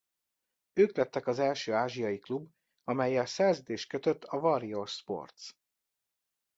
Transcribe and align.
Ők 0.73 0.95
lettek 0.97 1.27
az 1.27 1.39
első 1.39 1.73
ázsiai 1.73 2.19
klub 2.19 2.49
amellyel 2.83 3.25
szerződést 3.25 3.87
kötött 3.89 4.23
a 4.23 4.37
Warrior 4.37 4.87
Sports. 4.87 5.55